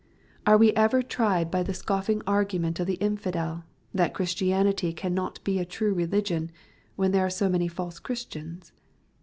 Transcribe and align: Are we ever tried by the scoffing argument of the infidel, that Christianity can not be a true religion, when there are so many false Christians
Are 0.47 0.57
we 0.57 0.73
ever 0.73 1.03
tried 1.03 1.51
by 1.51 1.61
the 1.61 1.75
scoffing 1.75 2.23
argument 2.25 2.79
of 2.79 2.87
the 2.87 2.95
infidel, 2.95 3.65
that 3.93 4.15
Christianity 4.15 4.93
can 4.93 5.13
not 5.13 5.39
be 5.43 5.59
a 5.59 5.63
true 5.63 5.93
religion, 5.93 6.49
when 6.95 7.11
there 7.11 7.23
are 7.23 7.29
so 7.29 7.47
many 7.47 7.67
false 7.67 7.99
Christians 7.99 8.71